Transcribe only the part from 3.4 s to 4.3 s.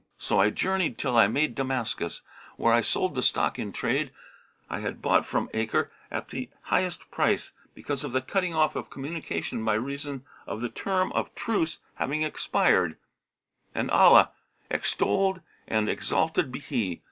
in trade